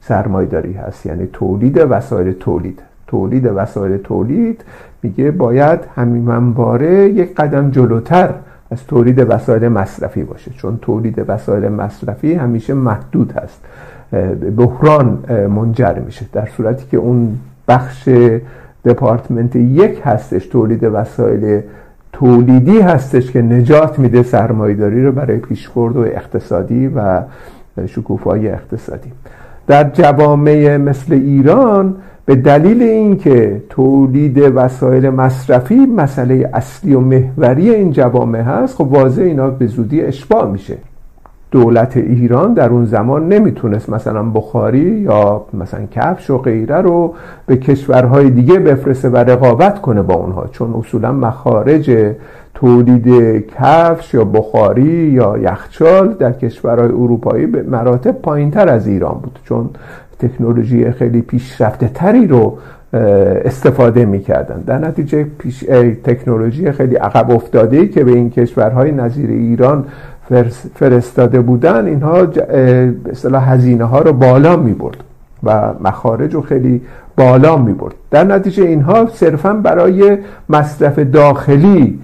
سرمایداری 0.08 0.74
هست. 0.74 1.06
یعنی 1.06 1.28
تولید 1.34 1.78
وسایل 1.90 2.34
تولید. 2.40 2.80
تولید 3.08 3.46
وسایل 3.56 3.98
تولید 3.98 4.64
میگه 5.04 5.32
باید 5.32 5.80
همین 5.96 6.22
منباره 6.22 7.10
یک 7.10 7.36
قدم 7.36 7.72
جلوتر 7.72 8.30
از 8.72 8.84
تولید 8.88 9.20
وسایل 9.30 9.68
مصرفی 9.68 10.24
باشه. 10.24 10.52
چون 10.52 10.80
تولید 10.82 11.26
وسایل 11.28 11.68
مصرفی 11.68 12.34
همیشه 12.34 12.74
محدود 12.74 13.32
هست. 13.32 13.62
بحران 14.58 15.20
منجر 15.50 16.00
میشه. 16.06 16.26
در 16.34 16.48
صورتی 16.58 16.86
که 16.92 16.98
اون 16.98 17.38
بخش 17.68 18.10
دپارتمنت 18.86 19.56
یک 19.56 20.02
هستش 20.04 20.48
تولید 20.48 20.84
وسایل 20.84 21.62
تولیدی 22.14 22.80
هستش 22.80 23.32
که 23.32 23.42
نجات 23.42 24.00
میده 24.00 24.24
سرمایداری 24.24 25.06
رو 25.06 25.12
برای 25.12 25.38
پیشبرد 25.38 25.96
و 25.96 26.00
اقتصادی 26.00 26.88
و 26.88 27.22
شکوفایی 27.86 28.48
اقتصادی. 28.48 29.12
در 29.68 29.90
جوامع 29.90 30.78
مثل 30.78 31.14
ایران 31.14 31.96
به 32.26 32.36
دلیل 32.36 32.82
اینکه 32.82 33.64
تولید 33.70 34.38
وسایل 34.38 35.10
مصرفی 35.10 35.76
مسئله 35.76 36.50
اصلی 36.54 36.94
و 36.94 37.00
محوری 37.00 37.70
این 37.70 37.92
جوامع 37.92 38.42
هست 38.42 38.76
خب 38.76 38.94
واضح 38.94 39.22
اینا 39.22 39.50
به 39.50 39.68
زودی 39.68 40.02
اشباع 40.02 40.52
میشه. 40.52 40.78
دولت 41.56 41.98
ایران 41.98 42.54
در 42.54 42.70
اون 42.70 42.86
زمان 42.86 43.28
نمی‌تونست 43.28 43.90
مثلا 43.90 44.24
بخاری 44.24 44.80
یا 44.80 45.46
مثلا 45.54 45.80
کفش 45.92 46.30
و 46.30 46.38
غیره 46.38 46.76
رو 46.76 47.14
به 47.46 47.58
کشورهای 47.58 48.30
دیگه 48.30 48.60
بفرسته 48.60 49.10
و 49.10 49.18
رقابت 49.18 49.82
کنه 49.82 50.02
با 50.02 50.14
اونها. 50.14 50.48
چون 50.52 50.74
اصولا 50.74 51.12
مخارج 51.12 52.14
تولید 52.54 53.08
کفش 53.48 54.14
یا 54.14 54.24
بخاری 54.24 55.12
یا 55.20 55.38
یخچال 55.38 56.14
در 56.14 56.32
کشورهای 56.32 56.90
اروپایی 56.90 57.46
به 57.46 57.64
مراتب 57.64 58.12
پایین 58.12 58.52
تر 58.52 58.70
از 58.70 58.88
ایران 58.88 59.20
بود. 59.24 59.40
چون 59.44 59.70
تکنولوژی 60.20 60.92
خیلی 60.92 61.22
پیشرفته 61.22 61.88
تری 61.94 62.28
رو 62.28 62.58
استفاده 63.46 64.06
می‌کردن. 64.06 64.64
در 64.68 64.78
نتیجه 64.78 65.26
پیش 65.38 65.60
تکنولوژی 66.04 66.72
خیلی 66.72 66.96
عقب 66.96 67.32
افتاده 67.32 67.88
که 67.88 68.04
به 68.04 68.12
این 68.12 68.30
کشورهای 68.30 68.92
نظیر 68.92 69.30
ایران 69.30 69.86
فرستاده 70.76 71.42
بودن 71.42 71.86
اینها 71.86 72.28
اصطلاح 73.12 73.52
هزینه 73.52 73.84
ها 73.84 74.00
رو 74.00 74.14
بالا 74.14 74.56
می 74.56 74.74
برد 74.74 74.98
و 75.44 75.74
مخارج 75.84 76.34
رو 76.34 76.42
خیلی 76.42 76.82
بالا 77.18 77.58
می 77.58 77.74
برد 77.74 77.94
در 78.12 78.24
نتیجه 78.24 78.64
اینها 78.64 79.06
صرفا 79.14 79.54
برای 79.54 80.18
مصرف 80.50 81.00
داخلی 81.00 82.00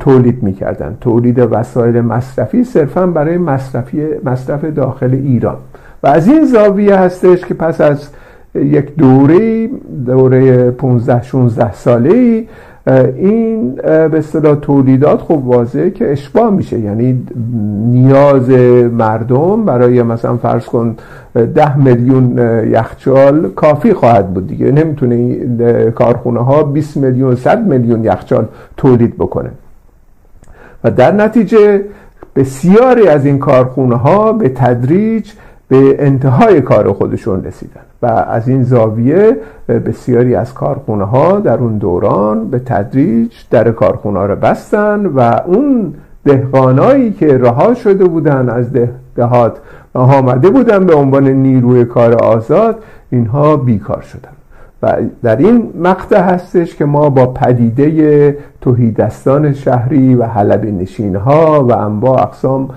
تولید 0.00 0.42
می‌کردن. 0.42 0.96
تولید 1.00 1.38
وسایل 1.38 2.00
مصرفی 2.00 2.64
صرفا 2.64 3.06
برای 3.06 3.38
مصرفی 3.38 4.06
مصرف 4.24 4.64
داخل 4.64 5.14
ایران. 5.14 5.56
و 6.02 6.06
از 6.06 6.28
این 6.28 6.44
زاویه 6.44 6.96
هستش 6.96 7.44
که 7.44 7.54
پس 7.54 7.80
از 7.80 8.08
یک 8.54 8.96
دوره 8.96 9.68
دوره 10.06 10.70
15 10.70 11.22
16 11.22 11.72
ساله 11.72 12.44
این 12.86 13.74
به 13.84 14.18
اصطلاح 14.18 14.54
تولیدات 14.54 15.20
خب 15.20 15.46
واضحه 15.46 15.90
که 15.90 16.12
اشباه 16.12 16.50
میشه. 16.50 16.78
یعنی 16.78 17.26
نیاز 17.90 18.50
مردم 18.92 19.64
برای 19.64 20.02
مثلا 20.02 20.36
فرض 20.36 20.66
کن 20.66 20.96
ده 21.34 21.76
میلیون 21.76 22.38
یخچال 22.70 23.50
کافی 23.50 23.92
خواهد 23.92 24.34
بود 24.34 24.46
دیگه. 24.46 24.72
نمی‌تونه 24.72 25.90
کارخونه 25.90 26.40
ها 26.40 26.62
20 26.62 26.96
میلیون 26.96 27.34
100 27.34 27.66
میلیون 27.66 28.04
یخچال 28.04 28.46
تولید 28.76 29.14
بکنه. 29.14 29.50
و 30.84 30.90
در 30.90 31.12
نتیجه 31.12 31.84
بسیاری 32.36 33.08
از 33.08 33.26
این 33.26 33.38
کارخونه 33.38 33.96
ها 33.96 34.32
به 34.32 34.48
تدریج 34.48 35.30
به 35.68 36.06
انتهای 36.06 36.60
کار 36.60 36.92
خودشون 36.92 37.44
رسیدن. 37.44 37.80
و 38.02 38.06
از 38.06 38.48
این 38.48 38.62
زاویه 38.62 39.36
بسیاری 39.68 40.34
از 40.34 40.54
کارخونه 40.54 41.04
ها 41.04 41.40
در 41.40 41.58
اون 41.58 41.78
دوران 41.78 42.50
به 42.50 42.58
تدریج 42.58 43.32
در 43.50 43.70
کارخونه 43.70 44.18
ها 44.18 44.26
رو 44.26 44.36
بستن 44.36 45.06
و 45.06 45.20
اون 45.46 45.94
دهقانایی 46.24 47.12
که 47.12 47.38
رها 47.38 47.74
شده 47.74 48.04
بودن 48.04 48.48
از 48.48 48.66
دهات 49.16 49.58
و 49.94 49.98
آمده 49.98 50.50
بودن 50.50 50.86
به 50.86 50.94
عنوان 50.94 51.28
نیروی 51.28 51.84
کار 51.84 52.14
آزاد 52.14 52.82
اینها 53.10 53.56
بیکار 53.56 54.00
شدن. 54.00 54.31
و 54.82 54.96
در 55.22 55.36
این 55.36 55.72
مقطع 55.82 56.20
هستش 56.20 56.76
که 56.76 56.84
ما 56.84 57.10
با 57.10 57.26
پدیده 57.26 58.36
توهیدستان 58.60 59.52
شهری 59.52 60.14
و 60.14 60.24
حلبی 60.24 60.72
نشین 60.72 61.16
ها 61.16 61.64
و 61.64 61.72
انواع 61.72 62.22
اقسام 62.22 62.68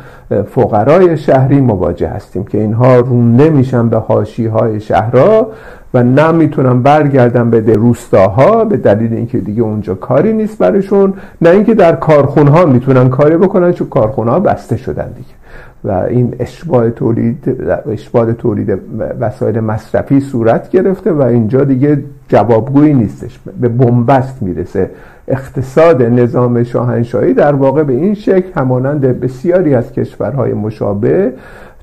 فقرای 0.47 1.17
شهری 1.17 1.61
مواجه 1.61 2.07
هستیم 2.07 2.43
که 2.43 2.57
اینها 2.57 2.95
رونده 2.95 3.49
میشن 3.49 3.89
به 3.89 3.97
حاشی 3.97 4.45
های 4.45 4.79
شهرها 4.79 5.47
و 5.93 6.03
نه 6.03 6.47
برگردن 6.73 7.49
به 7.49 7.73
روستاها 7.73 8.65
به 8.65 8.77
دلیل 8.77 9.13
اینکه 9.13 9.37
دیگه 9.37 9.61
اونجا 9.61 9.95
کاری 9.95 10.33
نیست 10.33 10.57
برشون 10.57 11.13
نه 11.41 11.49
اینکه 11.49 11.73
در 11.73 11.95
کارخونه 11.95 12.51
ها 12.51 12.65
می‌تونن 12.65 13.09
کاری 13.09 13.37
بکنن 13.37 13.71
چون 13.71 13.87
کارخونه 13.89 14.31
ها 14.31 14.39
بسته 14.39 14.77
شدن 14.77 15.07
دیگه. 15.07 15.44
و 15.86 15.91
این 15.91 16.36
اشباه 16.39 16.89
تولید 16.89 17.56
اشباه 17.91 18.34
تولید 18.34 18.80
وسایل 19.19 19.60
مصرفی 19.60 20.19
صورت 20.19 20.69
گرفته 20.69 21.12
و 21.12 21.21
اینجا 21.21 21.63
دیگه 21.63 22.04
جوابگویی 22.28 22.93
نیستش. 22.93 23.39
به 23.62 23.67
بنبست 23.67 24.41
می‌رسه. 24.41 24.89
اقتصاد 25.28 26.02
نظام 26.02 26.63
شاهنشاهی 26.63 27.34
در 27.34 27.54
واقع 27.54 27.84
به 27.84 27.93
این 27.93 28.13
شکل 28.13 28.52
همانند 28.56 29.02
بسیاری 29.02 29.76
از 29.76 29.91
کشورهای 29.91 30.54
مشابه 30.54 31.34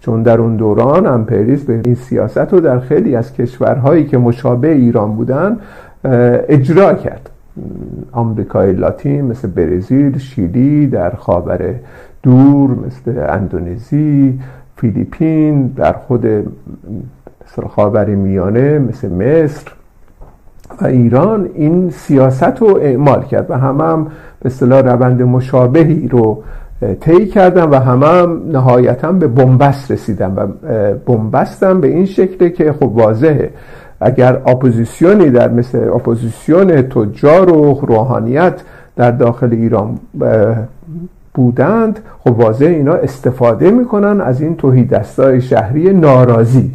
چون 0.01 0.23
در 0.23 0.41
اون 0.41 0.57
دوران 0.57 1.07
امپریز 1.07 1.65
به 1.65 1.81
این 1.85 1.95
سیاست 1.95 2.53
رو 2.53 2.61
در 2.61 2.79
خیلی 2.79 3.17
از 3.17 3.33
کشورهایی 3.33 4.05
که 4.05 4.19
مشابه 4.19 4.69
ایران 4.69 5.17
بودن 5.17 5.57
اجرا 6.49 6.95
کرد. 6.95 7.31
آمریکای 8.13 8.73
لاتین 8.73 9.25
مثل 9.25 9.49
برزیل 9.49 10.19
شیلی 10.19 10.87
در 10.87 11.11
خاور 11.11 11.75
دور 12.23 12.71
مثل 12.71 13.25
اندونزی 13.29 14.39
فیلیپین 14.77 15.67
در 15.67 15.93
خود 15.93 16.27
خاور 17.69 18.05
میانه 18.05 18.79
مثل 18.79 19.13
مصر 19.13 19.73
و 20.81 20.87
ایران 20.87 21.49
این 21.55 21.91
سیاست 21.91 22.63
رو 22.63 22.79
اعمال 22.83 23.23
کرد 23.23 23.51
و 23.51 23.59
همه 23.59 23.85
هم 23.85 24.05
به 24.41 24.47
اصطلاح 24.47 24.81
روند 24.81 25.23
مشابهی 25.23 26.09
رو 26.09 26.43
طی 27.01 27.27
کردن 27.27 27.65
و 27.65 27.75
همه 27.75 28.07
هم 28.07 28.43
نهایتا 28.53 29.13
به 29.13 29.27
بنبست 29.27 29.91
رسیدن 29.91 30.35
و 30.35 30.47
بنبستم 31.07 31.81
به 31.81 31.89
این 31.89 32.05
شکله 32.07 32.51
که 32.51 32.73
خب 32.73 32.83
واضحه. 32.83 33.51
اگر 34.01 34.41
اپوزیسیونی 34.47 35.31
در 35.31 35.51
مثل 35.51 35.79
اپوزیسیون 35.79 36.83
تجار 36.83 37.51
و 37.51 37.81
روحانیت 37.83 38.55
در 38.97 39.11
داخل 39.11 39.53
ایران 39.53 39.99
بودند 41.35 41.99
خب 42.19 42.41
واضح 42.41 42.67
اینا 42.67 42.95
استفاده 42.95 43.71
می‌کنن 43.71 44.21
از 44.21 44.41
این 44.41 44.57
تهیدستای 44.57 45.41
شهری 45.41 45.93
ناراضی. 45.93 46.71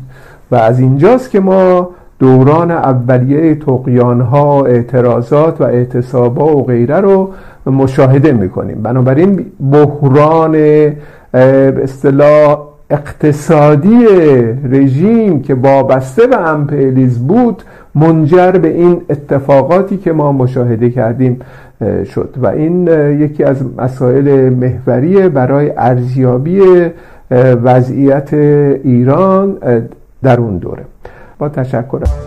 و 0.51 0.55
از 0.55 0.79
اینجاست 0.79 1.31
که 1.31 1.39
ما 1.39 1.89
دوران 2.19 2.71
اولیه 2.71 3.55
طغیان 3.55 4.21
ها 4.21 4.65
اعتراضات 4.65 5.61
و 5.61 5.63
اعتصابا 5.63 6.57
و 6.57 6.65
غیره 6.65 6.99
رو 6.99 7.29
مشاهده 7.65 8.31
می‌کنیم. 8.31 8.81
بنابراین 8.83 9.45
بحران 9.71 10.51
به 10.51 11.83
اصطلاح 11.83 12.59
اقتصادی 12.89 14.05
رژیم 14.71 15.41
که 15.41 15.55
وابسته 15.55 16.27
به 16.27 16.37
امپریالیسم 16.37 17.27
بود 17.27 17.63
منجر 17.95 18.51
به 18.51 18.67
این 18.67 19.01
اتفاقاتی 19.09 19.97
که 19.97 20.13
ما 20.13 20.31
مشاهده 20.31 20.89
کردیم. 20.89 21.39
شد. 21.81 22.35
و 22.37 22.47
این 22.47 22.87
یکی 23.19 23.43
از 23.43 23.57
مسائل 23.77 24.49
محوری 24.49 25.29
برای 25.29 25.73
ارزیابی 25.77 26.61
وضعیت 27.63 28.33
ایران 28.33 29.57
در 30.23 30.39
اون 30.39 30.57
دوره. 30.57 30.85
با 31.39 31.49
تشکر. 31.49 32.26